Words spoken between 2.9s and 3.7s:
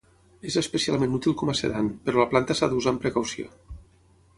amb precaució.